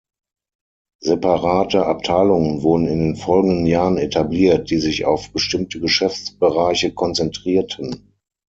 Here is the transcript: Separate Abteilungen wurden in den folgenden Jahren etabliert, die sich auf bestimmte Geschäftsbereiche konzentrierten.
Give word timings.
Separate 1.03 1.85
Abteilungen 1.85 2.63
wurden 2.63 2.87
in 2.87 2.97
den 3.01 3.15
folgenden 3.17 3.67
Jahren 3.67 3.97
etabliert, 3.99 4.71
die 4.71 4.79
sich 4.79 5.05
auf 5.05 5.31
bestimmte 5.31 5.79
Geschäftsbereiche 5.79 6.95
konzentrierten. 6.95 8.11